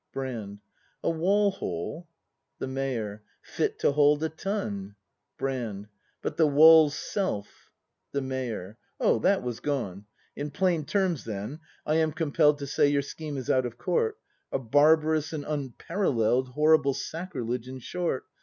Brand. 0.11 0.61
A 1.03 1.11
wall 1.11 1.51
hole? 1.51 2.07
The 2.57 2.65
Mayor. 2.65 3.21
Fit 3.43 3.77
to 3.81 3.91
hold 3.91 4.23
a 4.23 4.29
tun! 4.29 4.95
Brand. 5.37 5.89
But 6.23 6.37
the 6.37 6.47
wall's 6.47 6.95
self? 6.95 7.69
The 8.11 8.19
Mayor. 8.23 8.79
Oh, 8.99 9.19
that 9.19 9.43
was 9.43 9.59
gone. 9.59 10.05
In 10.35 10.49
plain 10.49 10.85
terms 10.85 11.25
then, 11.25 11.59
I 11.85 11.97
am 11.97 12.13
compell'd 12.13 12.57
To 12.57 12.65
say, 12.65 12.87
your 12.87 13.03
scheme 13.03 13.37
is 13.37 13.51
out 13.51 13.67
of 13.67 13.77
court:— 13.77 14.17
A 14.51 14.57
barbarous 14.57 15.33
and 15.33 15.45
unparallel'd 15.45 16.47
Horrible 16.55 16.95
sacrilege, 16.95 17.67
in 17.67 17.77
short. 17.77 18.25